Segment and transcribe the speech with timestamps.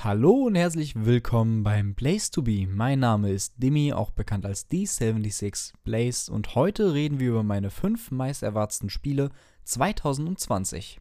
[0.00, 2.68] Hallo und herzlich willkommen beim Blaze to Be.
[2.68, 7.68] Mein Name ist Dimi, auch bekannt als D76 Blaze und heute reden wir über meine
[7.68, 9.30] fünf meist erwartetsten Spiele
[9.64, 11.00] 2020.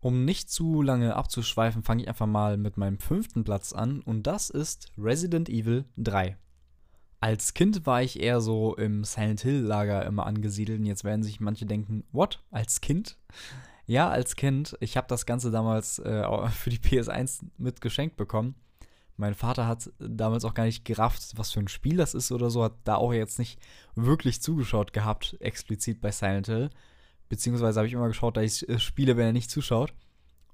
[0.00, 4.26] Um nicht zu lange abzuschweifen, fange ich einfach mal mit meinem fünften Platz an und
[4.26, 6.36] das ist Resident Evil 3.
[7.20, 11.24] Als Kind war ich eher so im Silent Hill Lager immer angesiedelt und jetzt werden
[11.24, 12.42] sich manche denken, what?
[12.50, 13.18] Als Kind?
[13.86, 14.76] Ja, als Kind.
[14.80, 18.54] Ich habe das Ganze damals äh, für die PS1 mit geschenkt bekommen.
[19.16, 22.50] Mein Vater hat damals auch gar nicht gerafft, was für ein Spiel das ist oder
[22.50, 23.58] so, hat da auch jetzt nicht
[23.96, 26.70] wirklich zugeschaut gehabt, explizit bei Silent Hill.
[27.28, 29.92] Beziehungsweise habe ich immer geschaut, da ich äh, spiele, wenn er nicht zuschaut.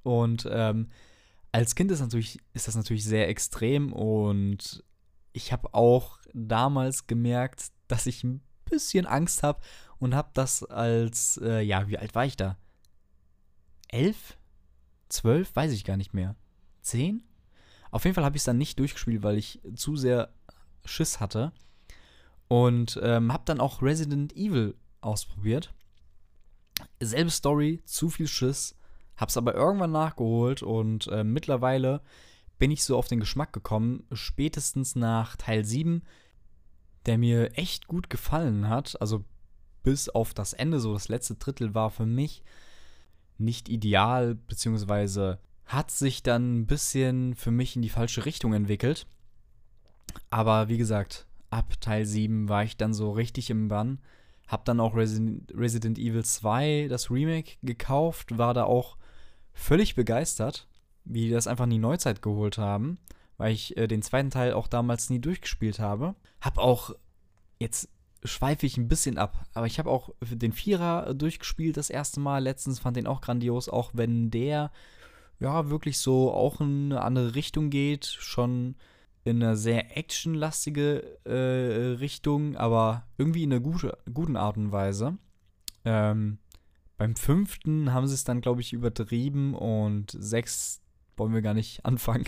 [0.02, 0.88] Und ähm,
[1.52, 4.82] als Kind ist, natürlich, ist das natürlich sehr extrem und
[5.34, 9.61] ich habe auch damals gemerkt, dass ich ein bisschen Angst habe
[9.98, 12.57] und habe das als, äh, ja, wie alt war ich da?
[13.88, 14.37] Elf?
[15.09, 15.54] Zwölf?
[15.54, 16.37] Weiß ich gar nicht mehr.
[16.82, 17.23] Zehn?
[17.91, 20.30] Auf jeden Fall habe ich es dann nicht durchgespielt, weil ich zu sehr
[20.85, 21.52] Schiss hatte.
[22.48, 25.73] Und ähm, habe dann auch Resident Evil ausprobiert.
[27.01, 28.76] Selbe Story, zu viel Schiss.
[29.16, 32.02] Hab's aber irgendwann nachgeholt und äh, mittlerweile
[32.59, 36.02] bin ich so auf den Geschmack gekommen, spätestens nach Teil 7,
[37.07, 39.01] der mir echt gut gefallen hat.
[39.01, 39.24] Also
[39.83, 42.43] bis auf das Ende, so das letzte Drittel war für mich
[43.38, 49.07] nicht ideal, beziehungsweise hat sich dann ein bisschen für mich in die falsche Richtung entwickelt.
[50.30, 54.01] Aber wie gesagt, ab Teil 7 war ich dann so richtig im Bann.
[54.47, 58.97] Hab dann auch Resident, Evil 2, das Remake, gekauft, war da auch
[59.52, 60.69] völlig begeistert
[61.05, 62.99] wie die das einfach in die Neuzeit geholt haben,
[63.37, 66.15] weil ich äh, den zweiten Teil auch damals nie durchgespielt habe.
[66.41, 66.94] Hab auch,
[67.59, 67.88] jetzt
[68.25, 72.43] schweife ich ein bisschen ab, aber ich habe auch den Vierer durchgespielt das erste Mal.
[72.43, 74.71] Letztens fand den auch grandios, auch wenn der
[75.41, 78.76] ja wirklich so auch in eine andere Richtung geht, schon
[79.25, 85.19] in eine sehr actionlastige äh, Richtung, aber irgendwie in einer gute, guten Art und Weise.
[85.84, 86.38] Ähm,
[86.97, 90.82] beim fünften haben sie es dann, glaube ich, übertrieben und sechs
[91.16, 92.26] wollen wir gar nicht anfangen.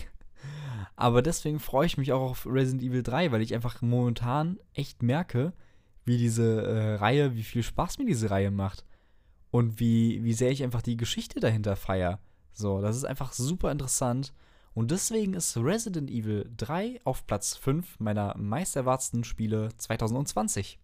[0.97, 5.03] Aber deswegen freue ich mich auch auf Resident Evil 3, weil ich einfach momentan echt
[5.03, 5.53] merke,
[6.05, 8.83] wie diese äh, Reihe, wie viel Spaß mir diese Reihe macht.
[9.51, 12.19] Und wie, wie sehr ich einfach die Geschichte dahinter feiere.
[12.51, 14.33] So, das ist einfach super interessant.
[14.73, 20.79] Und deswegen ist Resident Evil 3 auf Platz 5 meiner meisterwartsten Spiele 2020.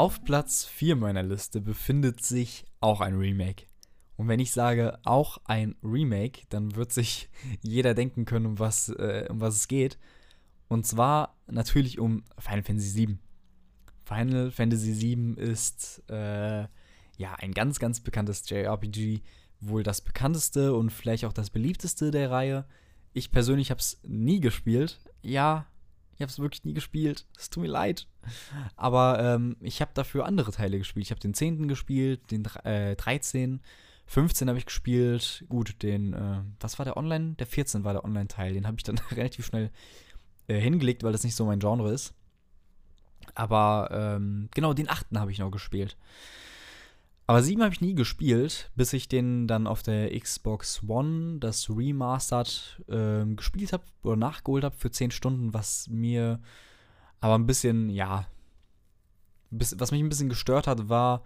[0.00, 3.66] Auf Platz 4 meiner Liste befindet sich auch ein Remake.
[4.16, 7.28] Und wenn ich sage auch ein Remake, dann wird sich
[7.60, 9.98] jeder denken können, um was, äh, um was es geht.
[10.68, 13.18] Und zwar natürlich um Final Fantasy VII.
[14.06, 16.60] Final Fantasy VII ist äh,
[17.18, 19.20] ja ein ganz, ganz bekanntes JRPG,
[19.60, 22.64] wohl das bekannteste und vielleicht auch das beliebteste der Reihe.
[23.12, 24.98] Ich persönlich habe es nie gespielt.
[25.20, 25.66] Ja,
[26.20, 27.24] ich habe es wirklich nie gespielt.
[27.38, 28.06] Es tut mir leid.
[28.76, 31.06] Aber ähm, ich habe dafür andere Teile gespielt.
[31.06, 31.66] Ich habe den 10.
[31.66, 33.62] gespielt, den äh, 13.
[34.04, 35.46] 15 habe ich gespielt.
[35.48, 37.36] Gut, den, äh, was war der Online?
[37.38, 38.52] Der 14 war der Online-Teil.
[38.52, 39.70] Den habe ich dann relativ schnell
[40.46, 42.12] äh, hingelegt, weil das nicht so mein Genre ist.
[43.34, 45.06] Aber ähm, genau, den 8.
[45.14, 45.96] habe ich noch gespielt.
[47.30, 51.70] Aber 7 habe ich nie gespielt, bis ich den dann auf der Xbox One, das
[51.70, 56.40] Remastered, äh, gespielt habe oder nachgeholt habe für 10 Stunden, was mir
[57.20, 58.26] aber ein bisschen, ja,
[59.50, 61.22] was mich ein bisschen gestört hat, war,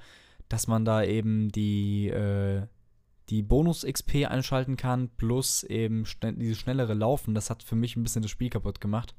[0.50, 2.66] dass man da eben die, äh,
[3.31, 7.34] die Bonus-XP einschalten kann, plus eben schnell, dieses schnellere Laufen.
[7.34, 9.15] Das hat für mich ein bisschen das Spiel kaputt gemacht,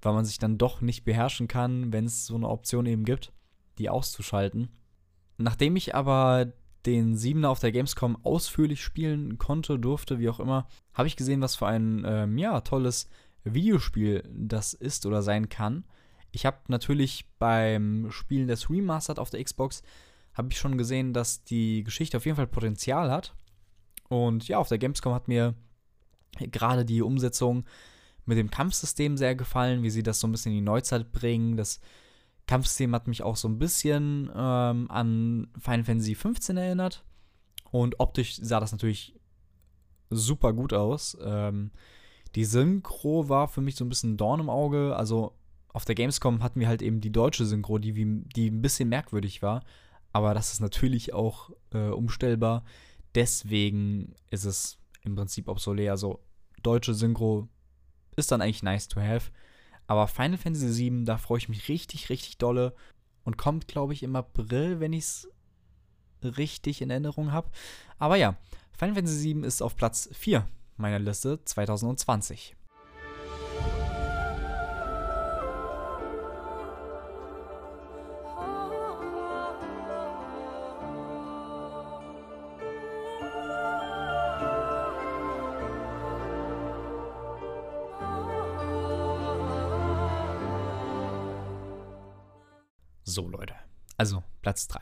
[0.00, 3.34] weil man sich dann doch nicht beherrschen kann, wenn es so eine Option eben gibt,
[3.76, 4.70] die auszuschalten.
[5.42, 6.52] Nachdem ich aber
[6.86, 11.40] den Siebener auf der Gamescom ausführlich spielen konnte, durfte, wie auch immer, habe ich gesehen,
[11.40, 13.08] was für ein ähm, ja, tolles
[13.44, 15.84] Videospiel das ist oder sein kann.
[16.32, 19.82] Ich habe natürlich beim Spielen des Remastered auf der Xbox
[20.34, 23.34] habe ich schon gesehen, dass die Geschichte auf jeden Fall Potenzial hat.
[24.08, 25.54] Und ja, auf der Gamescom hat mir
[26.38, 27.64] gerade die Umsetzung
[28.24, 31.56] mit dem Kampfsystem sehr gefallen, wie sie das so ein bisschen in die Neuzeit bringen.
[31.56, 31.80] Das
[32.52, 37.02] Kampfsystem hat mich auch so ein bisschen ähm, an Final Fantasy XV erinnert.
[37.70, 39.18] Und optisch sah das natürlich
[40.10, 41.16] super gut aus.
[41.24, 41.70] Ähm,
[42.34, 44.94] die Synchro war für mich so ein bisschen Dorn im Auge.
[44.94, 45.32] Also
[45.72, 47.94] auf der Gamescom hatten wir halt eben die deutsche Synchro, die,
[48.36, 49.62] die ein bisschen merkwürdig war.
[50.12, 52.64] Aber das ist natürlich auch äh, umstellbar.
[53.14, 55.88] Deswegen ist es im Prinzip obsolet.
[55.88, 56.20] Also
[56.62, 57.48] deutsche Synchro
[58.14, 59.30] ist dann eigentlich nice to have.
[59.92, 62.74] Aber Final Fantasy VII, da freue ich mich richtig, richtig dolle.
[63.24, 65.28] Und kommt, glaube ich, im April, wenn ich es
[66.22, 67.50] richtig in Erinnerung habe.
[67.98, 68.38] Aber ja,
[68.72, 70.48] Final Fantasy VII ist auf Platz 4
[70.78, 72.56] meiner Liste 2020.
[93.04, 93.54] So, Leute.
[93.96, 94.80] Also, Platz 3.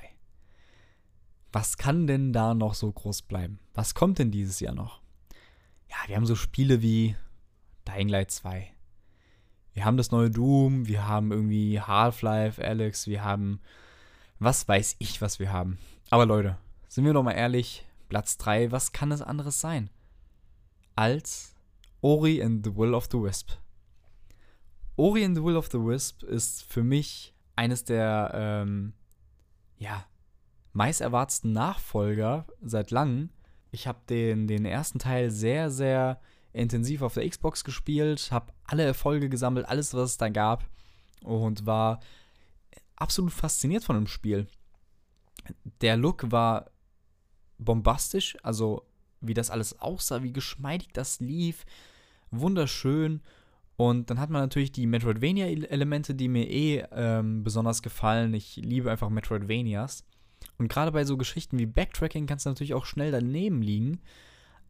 [1.52, 3.58] Was kann denn da noch so groß bleiben?
[3.74, 5.00] Was kommt denn dieses Jahr noch?
[5.88, 7.16] Ja, wir haben so Spiele wie
[7.88, 8.72] Dying Light 2.
[9.72, 13.60] Wir haben das neue Doom, wir haben irgendwie Half-Life, Alex, wir haben
[14.40, 15.78] was weiß ich, was wir haben.
[16.08, 16.56] Aber Leute,
[16.88, 19.90] sind wir doch mal ehrlich, Platz 3, was kann es anderes sein?
[20.96, 21.54] Als
[22.00, 23.52] Ori and the Will of the Wisp.
[24.96, 28.94] Ori and the Will of the Wisp ist für mich eines der ähm,
[29.76, 30.06] ja,
[30.72, 33.28] meist erwartetsten Nachfolger seit langem.
[33.70, 36.22] Ich habe den, den ersten Teil sehr, sehr
[36.54, 40.70] intensiv auf der Xbox gespielt, habe alle Erfolge gesammelt, alles, was es da gab
[41.22, 42.00] und war
[42.96, 44.46] absolut fasziniert von dem Spiel.
[45.82, 46.70] Der Look war
[47.58, 48.86] bombastisch, also
[49.20, 51.66] wie das alles aussah, wie geschmeidig das lief,
[52.30, 53.20] wunderschön
[53.80, 58.34] und dann hat man natürlich die Metroidvania-Elemente, die mir eh ähm, besonders gefallen.
[58.34, 60.04] Ich liebe einfach Metroidvanias.
[60.58, 64.02] Und gerade bei so Geschichten wie Backtracking kannst du natürlich auch schnell daneben liegen.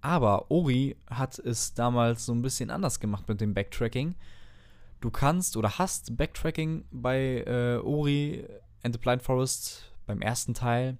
[0.01, 4.15] Aber Ori hat es damals so ein bisschen anders gemacht mit dem Backtracking.
[5.01, 8.47] Du kannst oder hast Backtracking bei äh, Ori
[8.85, 10.99] and the Blind Forest beim ersten Teil.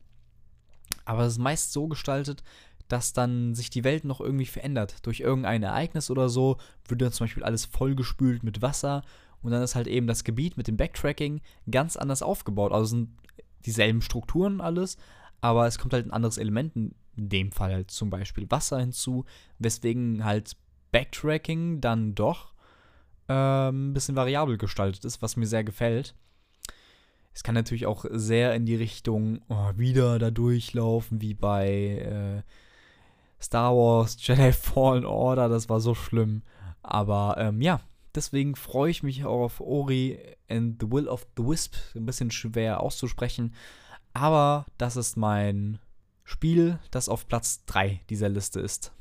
[1.05, 2.43] Aber es ist meist so gestaltet,
[2.91, 4.97] dass dann sich die Welt noch irgendwie verändert.
[5.07, 6.59] Durch irgendein Ereignis oder so
[6.89, 9.03] wird dann zum Beispiel alles vollgespült mit Wasser
[9.43, 11.41] und dann ist halt eben das Gebiet mit dem Backtracking
[11.71, 12.73] ganz anders aufgebaut.
[12.73, 13.11] Also sind
[13.65, 14.97] dieselben Strukturen alles,
[15.41, 19.25] aber es kommt halt ein anderes Element, in dem Fall halt zum Beispiel Wasser hinzu,
[19.59, 20.57] weswegen halt
[20.93, 22.53] Backtracking dann doch
[23.29, 26.15] äh, ein bisschen variabel gestaltet ist, was mir sehr gefällt.
[27.33, 32.43] Es kann natürlich auch sehr in die Richtung oh, wieder da durchlaufen, wie bei äh,
[33.41, 36.43] Star Wars, Jedi Fallen Order, das war so schlimm.
[36.83, 37.81] Aber ähm, ja,
[38.15, 41.75] deswegen freue ich mich auch auf Ori and the Will of the Wisp.
[41.95, 43.55] Ein bisschen schwer auszusprechen.
[44.13, 45.79] Aber das ist mein
[46.25, 48.93] Spiel, das auf Platz 3 dieser Liste ist.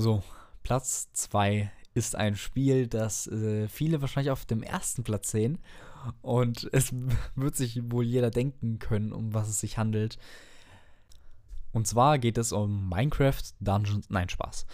[0.00, 0.22] So,
[0.62, 5.58] Platz 2 ist ein Spiel, das äh, viele wahrscheinlich auf dem ersten Platz sehen.
[6.22, 6.94] Und es
[7.34, 10.16] wird sich wohl jeder denken können, um was es sich handelt.
[11.72, 14.08] Und zwar geht es um Minecraft Dungeons.
[14.08, 14.66] Nein, Spaß.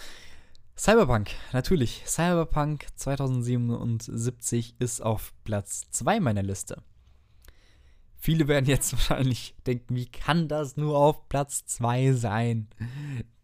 [0.77, 2.03] Cyberpunk, natürlich.
[2.05, 6.83] Cyberpunk 2077 ist auf Platz 2 meiner Liste.
[8.19, 12.69] Viele werden jetzt wahrscheinlich denken, wie kann das nur auf Platz 2 sein?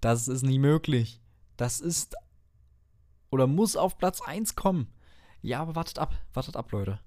[0.03, 1.23] Das ist nicht möglich.
[1.61, 2.17] Das ist
[3.29, 4.89] oder muss auf Platz 1 kommen.
[5.43, 7.01] Ja, aber wartet ab, wartet ab, Leute.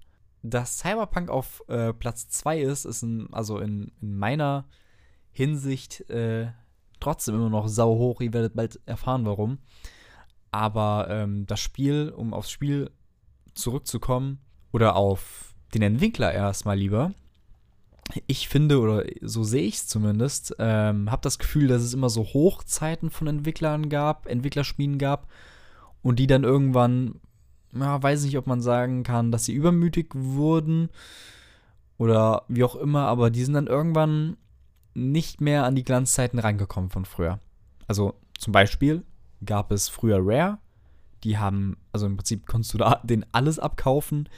[0.43, 4.65] Dass Cyberpunk auf äh, Platz 2 ist, ist in, also in, in meiner
[5.31, 6.51] Hinsicht äh,
[6.99, 8.21] trotzdem immer noch sau hoch.
[8.21, 9.57] Ihr werdet bald erfahren, warum.
[10.51, 12.91] Aber ähm, das Spiel, um aufs Spiel
[13.55, 14.39] zurückzukommen,
[14.71, 17.11] oder auf den Entwickler erstmal lieber,
[18.27, 22.09] ich finde, oder so sehe ich es zumindest, ähm, habe das Gefühl, dass es immer
[22.09, 25.27] so Hochzeiten von Entwicklern gab, Entwicklerschmieden gab
[26.01, 27.21] und die dann irgendwann,
[27.73, 30.89] ja, weiß nicht, ob man sagen kann, dass sie übermütig wurden
[31.97, 34.37] oder wie auch immer, aber die sind dann irgendwann
[34.93, 37.39] nicht mehr an die Glanzzeiten rangekommen von früher.
[37.87, 39.03] Also zum Beispiel
[39.45, 40.59] gab es früher Rare,
[41.23, 44.29] die haben, also im Prinzip konntest du da den alles abkaufen,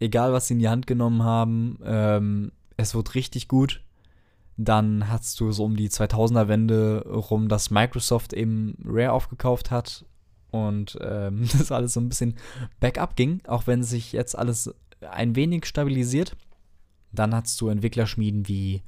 [0.00, 1.78] egal was sie in die Hand genommen haben.
[1.84, 3.82] Ähm, es wird richtig gut.
[4.56, 10.06] Dann hast du so um die 2000er Wende rum, dass Microsoft eben Rare aufgekauft hat
[10.50, 12.36] und ähm, das alles so ein bisschen
[12.80, 16.36] backup ging, auch wenn sich jetzt alles ein wenig stabilisiert.
[17.12, 18.82] Dann hast du Entwicklerschmieden wie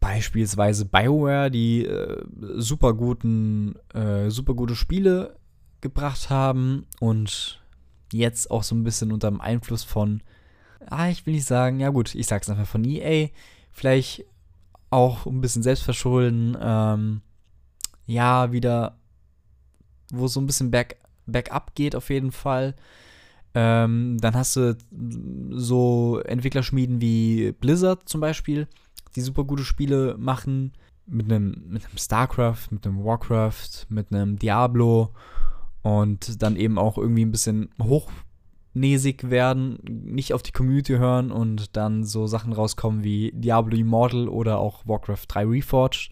[0.00, 2.24] beispielsweise BioWare, die äh,
[2.56, 5.36] super guten, äh, super gute Spiele
[5.80, 7.62] gebracht haben und
[8.12, 10.22] jetzt auch so ein bisschen unter dem Einfluss von,
[10.86, 13.28] ah, ich will nicht sagen, ja gut, ich sag's einfach von EA,
[13.70, 14.24] vielleicht
[14.90, 17.20] auch ein bisschen selbstverschulden, ähm,
[18.06, 18.96] ja, wieder,
[20.10, 22.74] wo es so ein bisschen back, bergab geht auf jeden Fall.
[23.54, 24.76] Ähm, dann hast du
[25.50, 28.66] so Entwicklerschmieden wie Blizzard zum Beispiel,
[29.16, 30.72] die super gute Spiele machen,
[31.06, 35.14] mit einem, mit einem StarCraft, mit einem Warcraft, mit einem Diablo
[35.82, 37.70] und dann eben auch irgendwie ein bisschen
[38.78, 44.28] hochnäsig werden, nicht auf die Community hören und dann so Sachen rauskommen wie Diablo Immortal
[44.28, 46.10] oder auch Warcraft 3 Reforged.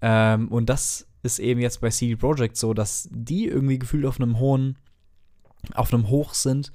[0.00, 4.20] Ähm, und das ist eben jetzt bei CD Projekt so, dass die irgendwie gefühlt auf
[4.20, 4.78] einem hohen,
[5.74, 6.72] auf einem Hoch sind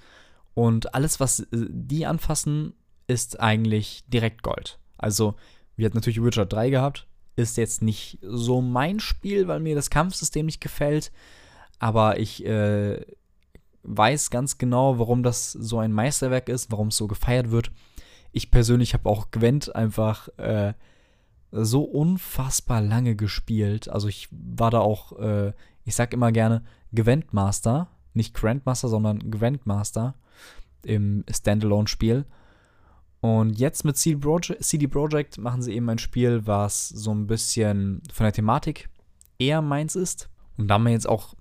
[0.54, 2.74] und alles, was äh, die anfassen,
[3.08, 4.80] ist eigentlich direkt Gold.
[4.98, 5.36] Also,
[5.76, 9.90] wir hatten natürlich Witcher 3 gehabt, ist jetzt nicht so mein Spiel, weil mir das
[9.90, 11.12] Kampfsystem nicht gefällt
[11.80, 13.02] aber ich äh,
[13.84, 17.72] weiß ganz genau, warum das so ein Meisterwerk ist, warum es so gefeiert wird.
[18.32, 20.74] Ich persönlich habe auch Gwent einfach äh,
[21.52, 23.90] so unfassbar lange gespielt.
[23.90, 25.54] Also ich war da auch, äh,
[25.86, 30.16] ich sag immer gerne Gwent Master, nicht Grandmaster, sondern Gwent Master
[30.84, 32.26] im Standalone-Spiel.
[33.22, 38.24] Und jetzt mit CD Projekt machen sie eben ein Spiel, was so ein bisschen von
[38.24, 38.90] der Thematik
[39.40, 40.30] eher meins ist.
[40.58, 41.36] Und da man jetzt auch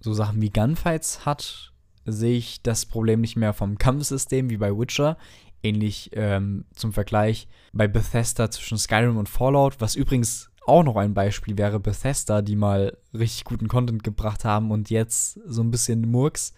[0.00, 1.72] so Sachen wie Gunfights hat,
[2.04, 5.16] sehe ich das Problem nicht mehr vom Kampfsystem wie bei Witcher.
[5.62, 11.14] Ähnlich ähm, zum Vergleich bei Bethesda zwischen Skyrim und Fallout, was übrigens auch noch ein
[11.14, 16.08] Beispiel wäre, Bethesda, die mal richtig guten Content gebracht haben und jetzt so ein bisschen
[16.10, 16.52] Murks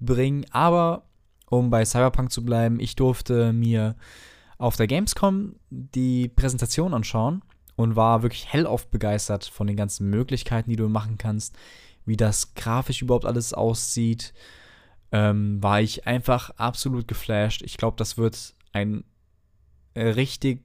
[0.00, 0.46] bringen.
[0.50, 1.04] Aber
[1.50, 3.96] um bei Cyberpunk zu bleiben, ich durfte mir
[4.58, 7.42] auf der Gamescom die Präsentation anschauen
[7.76, 11.56] und war wirklich hellauf begeistert von den ganzen Möglichkeiten, die du machen kannst
[12.08, 14.32] wie das grafisch überhaupt alles aussieht,
[15.12, 17.62] ähm, war ich einfach absolut geflasht.
[17.62, 19.04] Ich glaube, das wird ein
[19.94, 20.64] äh, richtig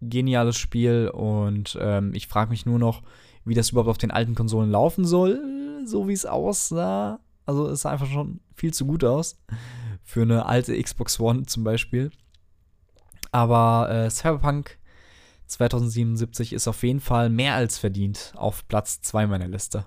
[0.00, 3.02] geniales Spiel und ähm, ich frage mich nur noch,
[3.44, 5.40] wie das überhaupt auf den alten Konsolen laufen soll,
[5.84, 7.20] so wie es aussah.
[7.46, 9.36] Also es sah einfach schon viel zu gut aus
[10.02, 12.10] für eine alte Xbox One zum Beispiel.
[13.30, 14.78] Aber äh, Cyberpunk
[15.46, 19.84] 2077 ist auf jeden Fall mehr als verdient auf Platz 2 meiner Liste.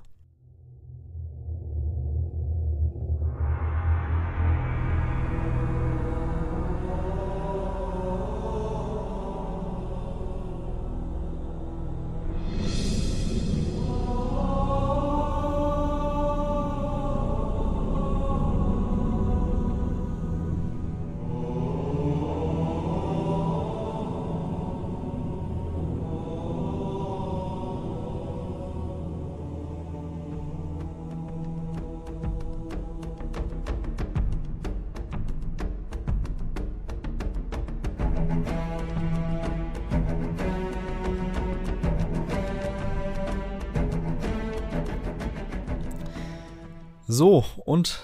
[47.18, 48.02] So, und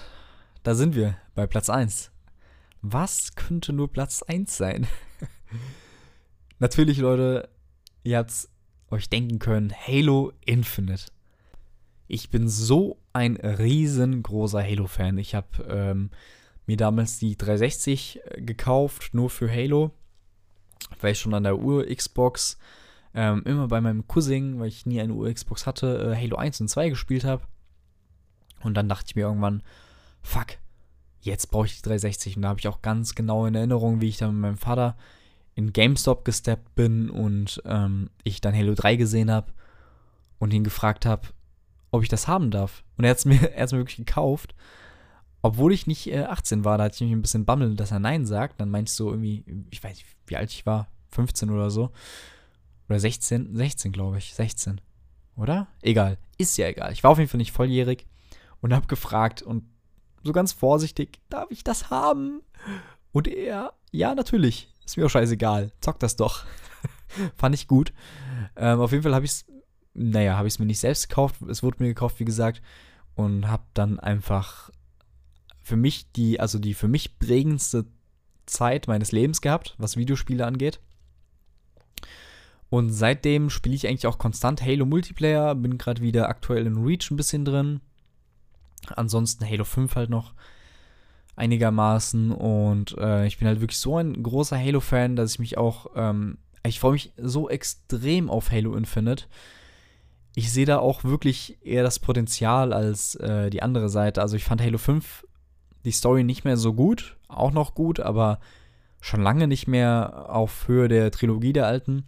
[0.62, 2.10] da sind wir bei Platz 1.
[2.80, 4.86] Was könnte nur Platz 1 sein?
[6.58, 7.50] Natürlich, Leute,
[8.04, 8.48] ihr habt
[8.90, 11.12] euch denken können, Halo Infinite.
[12.08, 15.18] Ich bin so ein riesengroßer Halo-Fan.
[15.18, 16.08] Ich habe ähm,
[16.66, 19.90] mir damals die 360 äh, gekauft, nur für Halo,
[21.02, 22.56] weil ich schon an der Ur-Xbox
[23.12, 26.68] ähm, immer bei meinem Cousin, weil ich nie eine Ur-Xbox hatte, äh, Halo 1 und
[26.68, 27.42] 2 gespielt habe.
[28.62, 29.62] Und dann dachte ich mir irgendwann,
[30.22, 30.58] fuck,
[31.20, 32.36] jetzt brauche ich die 360.
[32.36, 34.96] Und da habe ich auch ganz genau in Erinnerung, wie ich dann mit meinem Vater
[35.54, 39.52] in GameStop gesteppt bin und ähm, ich dann Halo 3 gesehen habe
[40.38, 41.28] und ihn gefragt habe,
[41.90, 42.82] ob ich das haben darf.
[42.96, 44.54] Und er hat es mir, mir wirklich gekauft.
[45.42, 47.98] Obwohl ich nicht äh, 18 war, da hatte ich mich ein bisschen bammelt, dass er
[47.98, 48.60] Nein sagt.
[48.60, 51.90] Dann meinst du so irgendwie, ich weiß nicht, wie alt ich war, 15 oder so.
[52.88, 54.80] Oder 16, 16 glaube ich, 16.
[55.36, 55.66] Oder?
[55.80, 56.92] Egal, ist ja egal.
[56.92, 58.06] Ich war auf jeden Fall nicht volljährig
[58.62, 59.64] und habe gefragt und
[60.22, 62.40] so ganz vorsichtig, darf ich das haben?
[63.12, 66.46] Und er, ja, natürlich, ist mir auch scheißegal, zock das doch.
[67.36, 67.92] Fand ich gut.
[68.56, 69.44] Ähm, auf jeden Fall habe ich es,
[69.92, 72.62] naja, habe ich es mir nicht selbst gekauft, es wurde mir gekauft, wie gesagt,
[73.14, 74.70] und habe dann einfach
[75.60, 77.84] für mich die, also die für mich prägendste
[78.46, 80.80] Zeit meines Lebens gehabt, was Videospiele angeht.
[82.70, 87.10] Und seitdem spiele ich eigentlich auch konstant Halo Multiplayer, bin gerade wieder aktuell in Reach
[87.10, 87.80] ein bisschen drin.
[88.88, 90.34] Ansonsten Halo 5 halt noch.
[91.34, 95.86] einigermaßen und äh, ich bin halt wirklich so ein großer Halo-Fan, dass ich mich auch,
[95.96, 99.24] ähm, ich freue mich so extrem auf Halo Infinite.
[100.34, 104.20] Ich sehe da auch wirklich eher das Potenzial als äh, die andere Seite.
[104.20, 105.26] Also ich fand Halo 5
[105.84, 108.38] die Story nicht mehr so gut, auch noch gut, aber
[109.00, 112.04] schon lange nicht mehr auf Höhe der Trilogie der alten.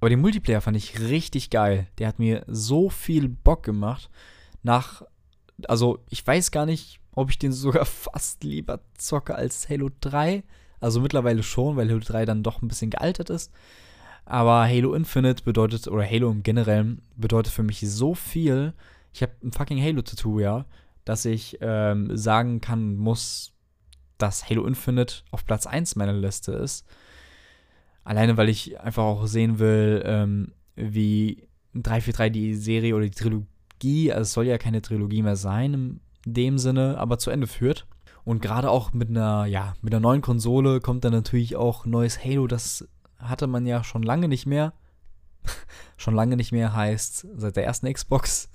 [0.00, 1.86] Aber den Multiplayer fand ich richtig geil.
[1.98, 4.10] Der hat mir so viel Bock gemacht.
[4.62, 5.02] Nach,
[5.66, 10.44] also ich weiß gar nicht, ob ich den sogar fast lieber zocke als Halo 3.
[10.80, 13.52] Also mittlerweile schon, weil Halo 3 dann doch ein bisschen gealtert ist.
[14.24, 18.74] Aber Halo Infinite bedeutet, oder Halo im Generellen, bedeutet für mich so viel.
[19.14, 20.66] Ich habe ein fucking Halo-Tattoo, ja,
[21.06, 23.54] dass ich ähm, sagen kann, muss,
[24.18, 26.86] dass Halo Infinite auf Platz 1 meiner Liste ist.
[28.04, 33.46] Alleine, weil ich einfach auch sehen will, ähm, wie 343 die Serie oder die Trilogie,
[33.82, 37.86] also es soll ja keine Trilogie mehr sein im dem Sinne, aber zu Ende führt.
[38.24, 42.22] Und gerade auch mit einer, ja, mit einer neuen Konsole kommt dann natürlich auch neues
[42.22, 42.46] Halo.
[42.46, 42.86] Das
[43.18, 44.74] hatte man ja schon lange nicht mehr.
[45.96, 48.50] schon lange nicht mehr heißt seit der ersten Xbox.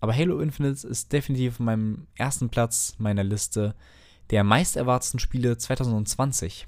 [0.00, 3.74] Aber Halo Infinite ist definitiv auf meinem ersten Platz meiner Liste
[4.30, 6.66] der meisterwartetsten Spiele 2020.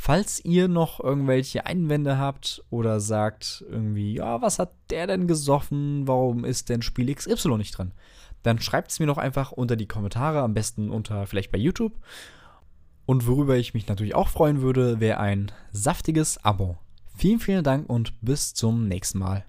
[0.00, 6.06] Falls ihr noch irgendwelche Einwände habt oder sagt irgendwie, ja, was hat der denn gesoffen?
[6.06, 7.92] Warum ist denn Spiel XY nicht drin?
[8.42, 11.92] dann schreibt es mir doch einfach unter die Kommentare, am besten unter vielleicht bei YouTube.
[13.06, 16.78] Und worüber ich mich natürlich auch freuen würde, wäre ein saftiges Abo.
[17.16, 19.47] Vielen, vielen Dank und bis zum nächsten Mal.